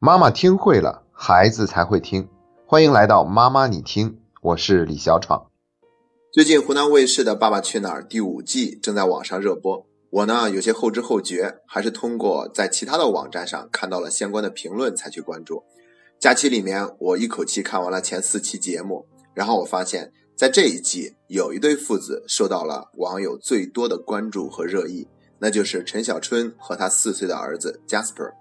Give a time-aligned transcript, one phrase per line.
[0.00, 2.28] 妈妈听会了，孩子才会听。
[2.64, 5.50] 欢迎来到妈妈你听，我是李小闯。
[6.32, 15.64] 最近湖南卫视的《爸爸去哪儿》第五季正在网上热播，我呢有些后知后觉，还是通过在其他的网站上看到了相关的评论才去关注。
[16.20, 19.04] 假期里面，我一口气看完了前四期节目，
[19.34, 25.08] 然后我发现，在这一季有一对父子受到了网友最多的关注和热议，
[25.40, 28.34] 那就是陈小春和他四岁的儿子 Jasper。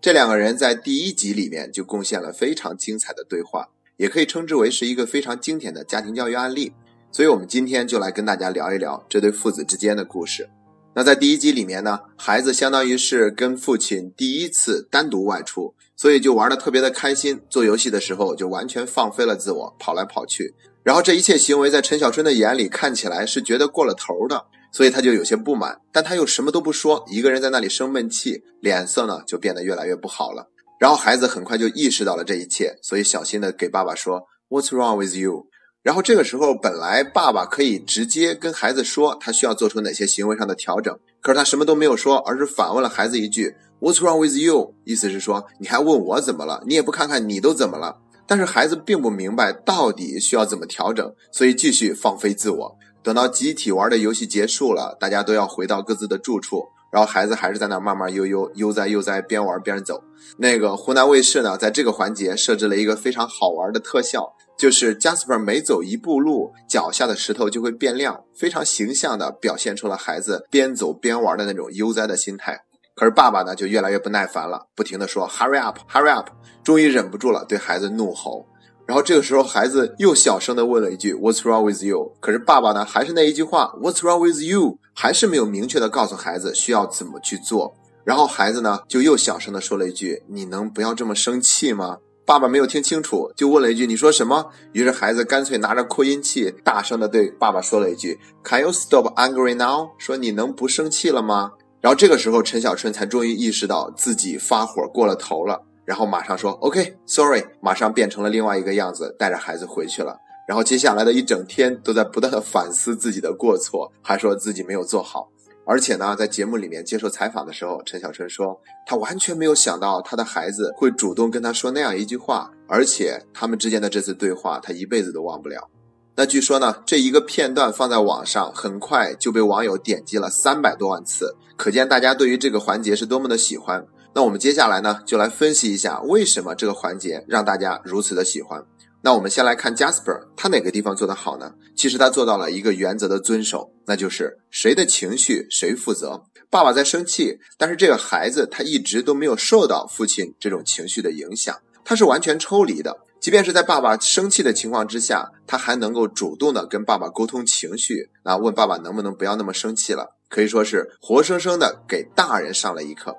[0.00, 6.72] 这两个人在第一集里面就贡献了非常精彩的对话，也可以称之为是一个非常经典的家庭教育案例。
[7.10, 10.48] 所以，我们今天就来跟大家聊一聊这对父子之间的故事。
[10.94, 17.40] 那在第一集里面呢，孩子相当于是跟父亲第一次单独外出，所以就玩的特别的开心。
[17.50, 20.54] 做游戏的时候就完全放飞了自我，跑来跑去。
[20.84, 24.46] 然后这一切行为在陈小春的眼里看起来是觉得过了头的。
[24.70, 30.48] 所以他就有些不满，但他又什么都不说，一个人在那里生闷气，脸色呢就变得越来越不好了。
[30.78, 35.46] 然后孩子很快就意识到了这一切，所以小心的给爸爸说：“What's wrong with you？”
[35.82, 46.62] 然后这个时候本来爸爸可以直接跟孩子说他需要做出哪些行为上的调整，可是他什么都没有说，而是反问了孩子一句：“What's wrong with you？” 意思是说你还问我怎么了？
[46.66, 47.96] 你也不看看你都怎么了？
[48.26, 52.76] 但是孩子并不明白到底需要怎么调整，所以继续放飞自我。
[53.02, 60.02] 等到集体玩的游戏结束了，大家都要回到各自的住处，然后孩子还是在那慢慢悠悠悠哉悠哉，边玩边走。
[60.38, 72.64] 那个湖南卫视呢，在这个环节设置了一个非常好玩的特效，就是 Jasper 每走一步路，脚下的石头就会变亮，非常形象的表现出了孩子边走边玩的那种悠哉的心态。
[72.94, 76.30] 可是爸爸呢，就越来越不耐烦了，不停的说 Hurry up, Hurry up，
[76.64, 78.44] 终于忍不住了，对孩子怒吼。
[78.88, 87.74] 然后这个时候，孩子又小声的问了一句 "What's wrong with you？" 可是爸爸呢，还是那一句话 "What's wrong with you？" 还是没有明确的告诉孩子需要怎么去做。
[88.02, 101.52] 然后孩子呢，就又小声的说了一句："你能不要这么生气吗？"爸爸没有听清楚，就问了一句："你说什么？"于是孩子干脆拿着扩音器，大声的对爸爸说了一句："Can you stop angry now？" 说你能不生气了吗？
[101.82, 105.64] 然后这个时候，陈小春才终于意识到自己发火过了头了。
[105.88, 110.18] 然后马上说 OK，Sorry，马上变成了另外一个样子，带着孩子回去了。
[110.46, 115.30] 然后接下来的一整天都在不断的反思自己的过错，还说自己没有做好。
[115.64, 125.70] 而且呢，在节目里面接受采访的时候，陈小春说他完全没有想到他的孩子会主动跟他说那样一句话，而且他们之间的这次对话他一辈子都忘不了。
[126.16, 133.86] 那据说呢，这一个片段放在网上，很快就被网友点击了三百多万次，可见大家对于这个环节是多么的喜欢。
[134.14, 138.64] 那我们接下来呢，就来分析一下为什么这个环节让大家如此的喜欢。
[139.00, 141.52] 那我们先来看 Jasper，他哪个地方做得好呢？
[141.76, 146.24] 其实他做到了一个原则的遵守，那就是谁的情绪谁负责。
[146.50, 152.96] 爸爸在生气，但是这个孩子他一直都没有受到父亲这种情绪的影响，他是完全抽离的。
[153.20, 163.14] 即便是在爸爸生气的情况之下，他还能够主动的跟爸爸沟通情绪，那问爸爸能不能不要那么生气了，可以说是活生生的给大人上了一课。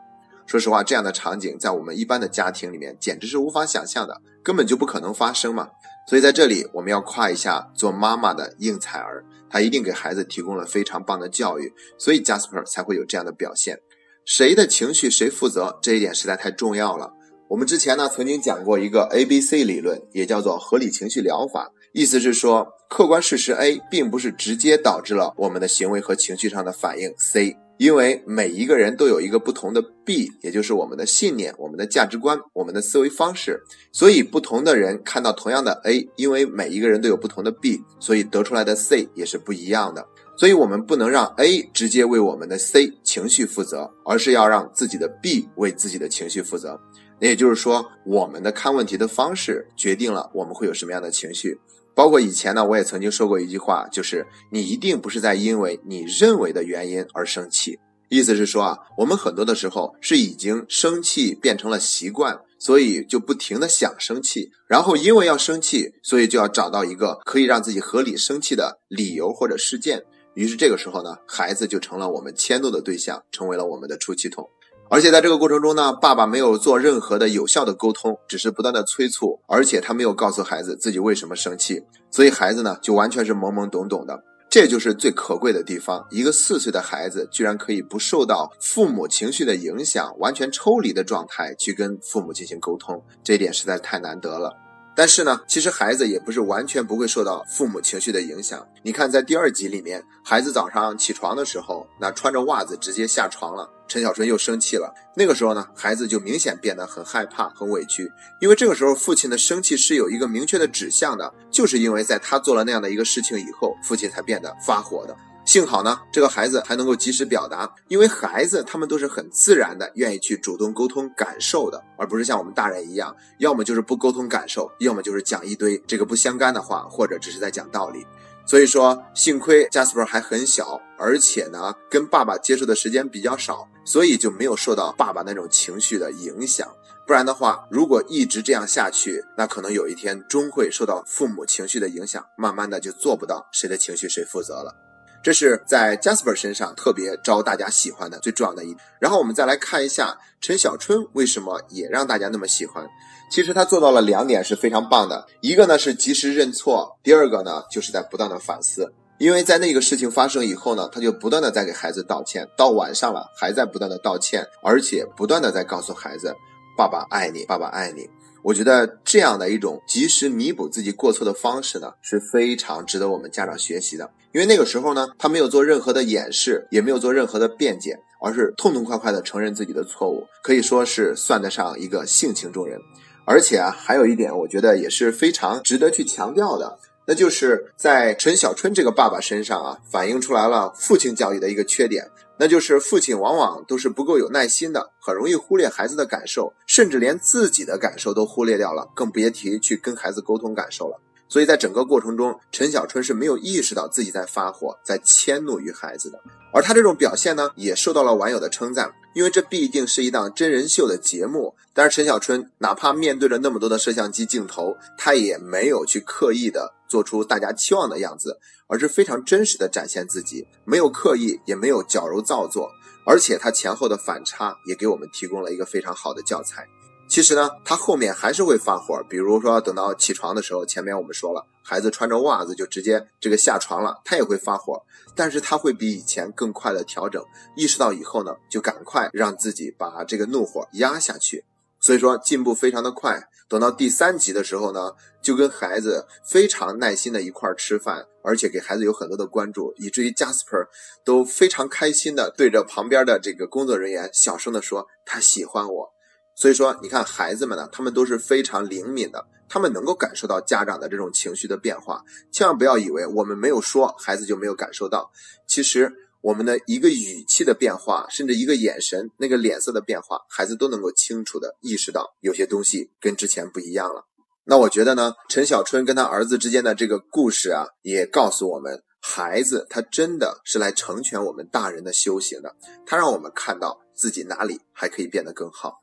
[0.49, 5.69] 说实话，这样的场景在我们一般的家庭里面简直是无法想象的，根本就不可能发生嘛。
[6.07, 13.77] 所以在这里，我们要夸一下做妈妈的应采儿，她一定给孩子提供了非常棒的教育，所以 Jasper 才会有这样的表现。
[14.25, 17.13] 谁的情绪谁负责，这一点实在太重要了。
[17.49, 27.55] 我们之前呢曾经讲过一个 A B C 理论，也叫做合理情绪疗法，意思是说，客观事实 A 并不是直接导致了我们的行为和情绪上的反应 C。
[27.79, 33.63] 因为每一个人都有一个不同的 B，也就是我们的信念、我们的价值观、我们的思维方式，
[33.93, 40.05] 所以不同的人看到同样的 A，因为每一个人都有不同的 B，所以得出来的 C 也是不一样的。
[40.35, 46.77] 所以我们不能让 A 直接为我们的 C 情绪负责，而是要让自己的 B 为自己的情绪负责。
[47.19, 51.59] 那也就是说，我们的看问题的方式决定了我们会有什么样的情绪。
[51.93, 57.77] 包括以前呢，我也曾经说过一句话，就是你一定不是在因为你认为的原因而生气。
[58.07, 70.03] 意思是说啊，我们很多的时候是已经生气变成了习惯，所以就不停的想生气，然后因为要生气，所以就要找到一个可以让自己合理生气的理由或者事件。
[70.35, 74.49] 于是这个时候呢，孩子就成了我们迁怒的对象，成为了我们的出气筒。
[74.91, 84.23] 而且在这个过程中呢，爸爸没有做任何的有效的沟通，只是不断的催促，而且他没有告诉孩子自己为什么生气，所以孩子呢就完全是懵懵懂懂的。
[84.49, 94.51] 这就是最可贵的地方，一个四岁的孩子居然可以不受到父母情绪的影响，完全抽离的状态去跟父母进行沟通，这一点实在太难得了。
[94.99, 98.67] 但是呢，其实孩子也不是完全不会受到父母情绪的影响。
[98.83, 104.93] 你看，在第二集里面，孩子早上起床的时候，那穿着袜子直接下床了，陈小春又生气了。
[105.15, 108.11] 那个时候呢，孩子就明显变得很害怕、很委屈，
[108.41, 115.15] 因为这个时候父亲的生气是有一个明确的指向的，就是因为在他做了那样的一个事情以后，父亲才变得发火的。
[115.49, 128.05] 幸好呢，这个孩子还能够及时表达，因为孩子他们都是很自然的，愿意去主动沟通感受的，而不是像我们大人一样，要么就是不沟通感受，要么就是讲一堆这个不相干的话，或者只是在讲道理。
[128.45, 136.71] 所以说，幸亏 Jasper 还很小，而且呢，跟爸爸接触的时间比较少，所以就没有受到爸爸那种情绪的影响。
[137.07, 144.88] 不然的话，如果一直这样下去，那可能有一天终会受到父母情绪的影响，慢慢的就做不到谁的情绪谁负责了。
[145.23, 148.75] 这是在 Jasper 身上特别招大家喜欢的最重要的一。
[148.99, 152.87] 然后我们再来看一下陈小春为什么也让大家那么喜欢。
[153.31, 158.93] 其实他做到了两点是非常棒的，一个呢是及时认错，第二个呢就是在不断的反思。
[159.19, 166.33] 因为在那个事情发生以后呢，他就不断的在给孩子道歉，到晚上了还在不断的道歉，而且不断的在告诉孩子
[166.77, 168.09] ：“爸爸爱你，爸爸爱你。”
[168.43, 174.11] 我觉得这样的一种及时弥补自己过错的方式呢，是非常值得我们家长学习的。
[174.31, 182.79] 因为那个时候呢，他没有做任何的掩饰，也没有做任何的辩解，而是痛痛快快的承认自己的错误，可以说是算得上一个性情中人。
[183.25, 192.05] 而且啊，还有一点，我觉得也是非常值得去强调的，那就是在陈小春这个爸爸身上啊，反映出来了父亲教育的一个缺点。
[192.41, 201.01] 那就是父亲往往都是不够有耐心的，很容易忽略孩子的感受，甚至连自己的感受都忽略掉了，更别提去跟孩子沟通感受了。
[201.27, 206.17] 所以在整个过程中，陈小春是没有意识到自己在发火，在迁怒于孩子的。
[206.53, 211.55] 而他这种表现呢，也受到了网友的称赞，因为这毕竟是一档真人秀的节目。
[211.73, 222.69] 但是陈小春哪怕面对着那么多的摄像机镜头，他也没有去刻意的做出大家期望的样子，而是非常真实的展现自己，没有刻意，也没有矫揉造作。
[223.05, 226.67] 而且他前后的反差也给我们提供了一个非常好的教材。
[227.07, 229.01] 其实呢，他后面还是会发火。
[229.09, 234.81] 比如说，等到起床的时候，前面我们说了，孩子穿着袜子就直接这个下床了，他也会发火。
[235.15, 237.23] 但是他会比以前更快的调整，
[237.55, 241.45] 意识到以后呢，就赶快让自己把这个怒火压下去。
[241.79, 243.29] 所以说进步非常的快。
[243.47, 250.67] 等到第三集的时候呢，就跟孩子非常耐心的一块吃饭，而且给孩子有很多的关注，以至于 Jasper
[251.05, 255.93] 都非常开心的对着旁边的这个工作人员小声的说：“他喜欢我。”
[256.35, 262.03] 所以说，你看孩子们呢，他们都是非常灵敏的，他们能够感受到家长的这种情绪的变化。
[262.31, 265.11] 千万不要以为我们没有说，孩子就没有感受到。
[265.47, 265.91] 其实，
[266.21, 274.05] 我们的一个语气的变化，甚至一个眼神、那个脸色的变化，孩子都能够清楚的意识到有些东西跟之前不一样了。
[274.45, 282.55] 那我觉得呢，陈小春跟他儿子之间的这个故事啊，也告诉我们，孩子他真的是来成全我们大人的修行的，
[282.85, 285.81] 他让我们看到自己哪里还可以变得更好。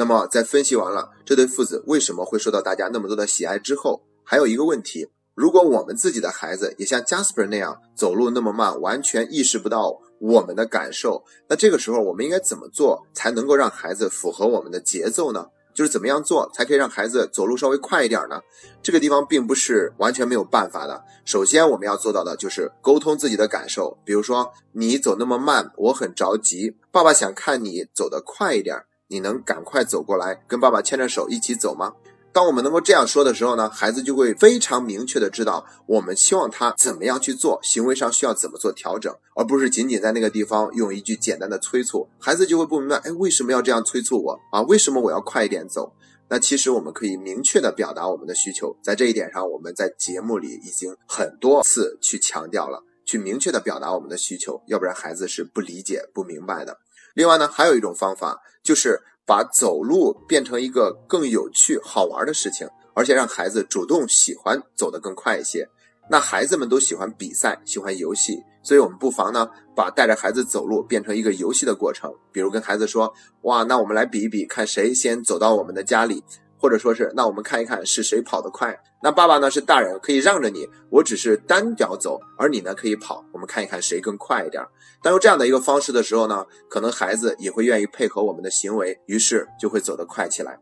[0.00, 15.48] 那么，在分析完了这对父子为什么会受到大家那么多的喜爱之后，还有一个问题：如果我们自己的孩子也像 Jasper 那样走路那么慢，完全意识不到我们的感受，那这个时候我们应该怎么做才能够让孩子符合我们的节奏呢？
[15.74, 18.40] 就是怎么样做才可以让孩子走路稍微快一点呢？
[18.82, 21.04] 这个地方并不是完全没有办法的。
[21.26, 28.86] 首先，我们要做到的就是沟通自己的感受，比如说你走那么慢，我很着急，爸爸想看你走得快一点。
[29.10, 31.94] 你能赶快走过来，跟爸爸牵着手一起走吗？
[32.32, 44.62] 当我们能够这样说的时候呢，孩子就会非常明确的知道我们希望他怎么样去做，行为上需要怎么做调整，而不是仅仅在那个地方用一句简单的催促，孩子就会不明白，哎，为什么要这样催促我啊？
[44.62, 45.92] 为什么我要快一点走？
[46.28, 56.78] 那其实我们可以明确的表达我们的需求，在这一点上，我们在节目里已经很多次去强调了，去明确的表达我们的需求，要不然孩子是不理解、不明白的。
[57.14, 65.68] 另外呢，还有一种方法，就是把走路变成一个更有趣、好玩的事情，而且让孩子主动喜欢走得更快一些。
[66.10, 72.12] 那孩子们都喜欢比赛，喜欢游戏，所以我们不妨呢，把带着孩子走路变成一个游戏的过程。
[72.32, 76.24] 比如跟孩子说：“哇，那我们来比一比，看谁先走到我们的家里。”
[76.60, 78.78] 或者说是，那我们看一看是谁跑得快。
[79.02, 83.24] 那爸爸呢是大人，可以让着你，我只是单脚走，而你呢可以跑。
[83.32, 84.62] 我们看一看谁更快一点。
[85.02, 90.58] 当用这样的一个方式的时候呢，可能孩子也会愿意配合我们的行为，于是就会走得快起来。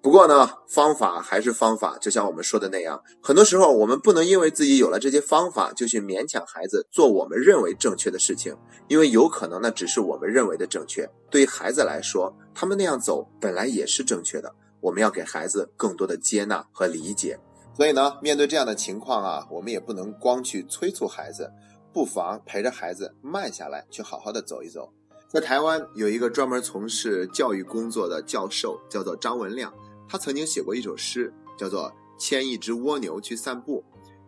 [0.00, 11.08] 不过呢，方法还是方法，就像我们说的那样，很多时候我们不能因为自己有了这些方法，就去勉强孩子做我们认为正确的事情，因为有可能那只是我们认为的正确。
[11.30, 14.54] 对于孩子来说，他们那样走本来也是正确的。
[14.80, 17.38] 我们要给孩子更多的接纳和理解。
[17.74, 21.52] 所以呢，面对这样的情况啊，我们也不能光去催促孩子，
[21.92, 24.92] 不妨陪着孩子慢下来，去好好的走一走。
[25.28, 29.72] 在台湾有一个专门从事教育工作的教授，叫做张文亮，
[30.08, 33.84] 他曾经写过一首诗，叫做《牵一只蜗牛去散步》。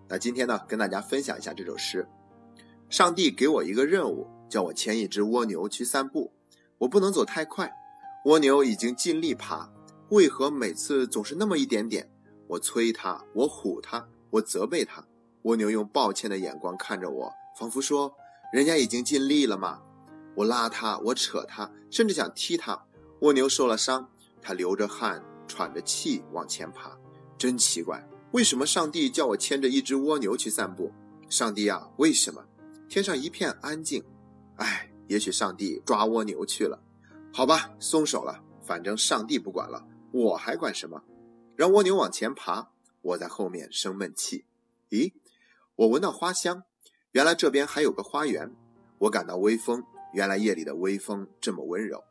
[0.08, 2.06] 那今天呢，跟大家分享一下这首诗。
[2.88, 6.32] 上帝给我一个任务，叫我牵一只蜗牛去散步。
[6.78, 7.72] 我不能走太快，
[8.26, 9.70] 蜗牛已经尽力爬，
[10.10, 12.10] 为何每次总是那么一点点？
[12.48, 15.04] 我催他，我唬他，我责备他。
[15.42, 18.12] 蜗牛用抱歉的眼光看着我，仿佛说
[18.52, 19.80] ：“人家已经尽力了嘛。”
[20.34, 22.84] 我拉它，我扯它，甚至想踢它。
[23.20, 24.08] 蜗牛受了伤，
[24.42, 26.98] 它流着汗，喘着气往前爬。
[27.38, 30.92] 真奇怪，为什么上帝叫我牵着一只蜗牛去散步？
[31.28, 32.44] 上帝啊，为什么？
[32.88, 34.02] 天上一片安静。
[34.56, 36.82] 唉，也许上帝抓蜗牛去了。
[37.32, 38.42] 好吧，松手了。
[38.62, 41.02] 反正上帝不管了，我还管什么？
[41.56, 42.70] 让蜗牛往前爬，
[43.02, 44.44] 我在后面生闷气。
[44.90, 45.12] 咦，
[45.76, 46.64] 我闻到花香，
[47.12, 48.54] 原来这边还有个花园。
[48.98, 49.84] 我感到微风。
[50.12, 52.02] 原来夜里的微风这么温柔。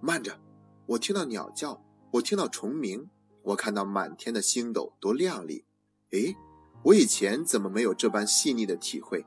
[0.00, 0.40] 慢着，
[0.86, 3.08] 我听到鸟叫，我听到虫鸣，
[3.42, 5.64] 我看到满天的星斗多亮丽。
[6.10, 6.34] 诶，
[6.82, 9.24] 我以前怎么没有这般细腻的体会？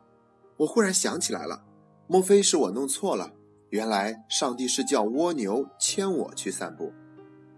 [0.58, 1.64] 我忽然想起来了，
[2.08, 3.32] 莫非是我弄错了？
[3.70, 6.92] 原来上帝是叫蜗牛牵我去散步。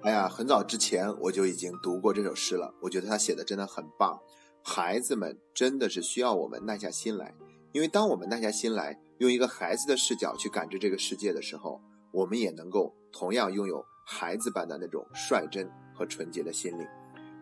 [0.03, 4.19] 哎呀，很早之前我就已经读过这首诗了，我觉得他写的真的很棒。
[4.61, 7.33] 孩子们真的是需要我们耐下心来，
[7.71, 8.99] 因为当我们耐下心来。
[9.19, 11.79] 用一个孩子的视角去感知这个世界的时候，
[12.11, 16.85] 我们也能够同样拥有孩子般的那种率真和纯洁的心灵。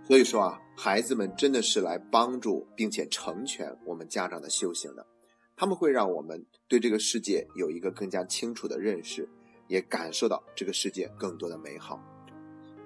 [0.05, 5.07] 所以说啊，孩子们真的是来帮助并且成全我们家长的修行的。
[5.55, 9.27] 他们会让我们对这个世界有一个更加清楚的认识，
[9.67, 11.99] 也感受到这个世界更多的美好。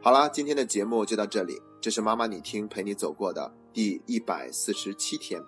[0.05, 5.41] 好啦，今天的节目就到这里，这是妈妈你听陪你走过的第一百四十七天。